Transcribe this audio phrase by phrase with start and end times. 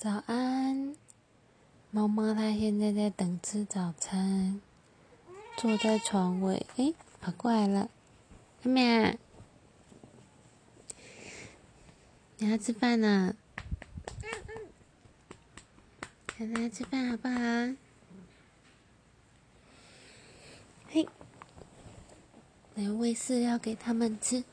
[0.00, 0.94] 早安，
[1.90, 4.60] 猫猫它现在在等吃早餐，
[5.56, 7.90] 坐在床尾，哎，跑过来了，
[8.62, 9.16] 阿喵，
[12.36, 13.34] 你要吃饭呢？
[16.38, 17.74] 来吃饭好不好？
[20.90, 21.08] 嘿，
[22.76, 24.44] 来喂饲料给他们吃。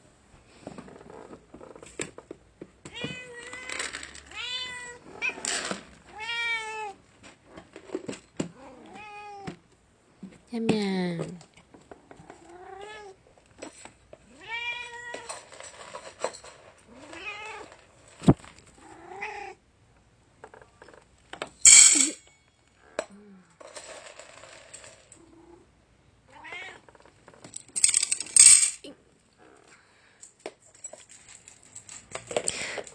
[10.56, 11.20] 下面，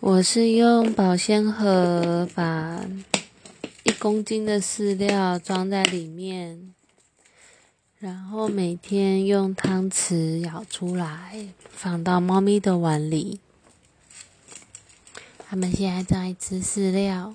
[0.01, 2.87] 我是用保鲜盒把
[3.83, 6.75] 一公斤的饲料装在里面。
[8.01, 13.41] 然后每天用汤匙舀出来，放到猫咪的碗里。
[15.47, 17.35] 它们现在在吃饲料。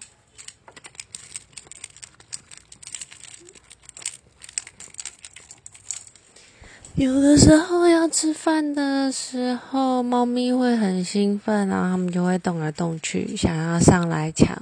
[6.96, 14.60] 有的时候要吃饭的时候，猫咪会很兴奋，然后它们就会动来动去，想要上来抢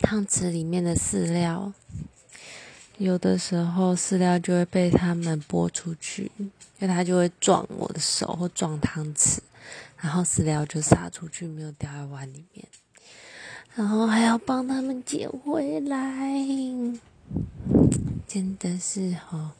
[0.00, 1.74] 汤匙里面的饲料。
[3.00, 9.38] 有的时候饲料就会被他们拨出去，因为它就会撞我的手或撞汤匙，
[9.96, 12.66] 然后饲料就撒出去，没有掉在碗里面，
[13.74, 16.28] 然后还要帮他们捡回来，
[18.28, 19.52] 真的是哈，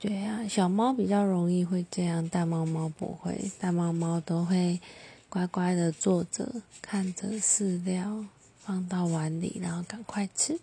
[0.00, 4.80] 对啊，小猫比较容易会这样，大猫猫不会，大猫猫都会
[5.28, 8.24] 乖乖的坐着看着饲料
[8.58, 10.58] 放到碗里，然后赶快吃。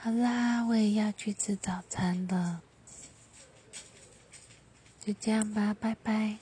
[0.00, 2.60] 好啦，我也要去吃早餐了，
[5.04, 6.36] 就这样吧，拜拜。